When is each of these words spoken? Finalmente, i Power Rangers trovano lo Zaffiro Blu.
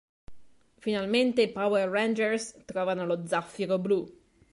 Finalmente, 0.85 1.43
i 1.43 1.49
Power 1.51 1.87
Rangers 1.87 2.63
trovano 2.65 3.05
lo 3.05 3.23
Zaffiro 3.27 3.77
Blu. 3.77 4.01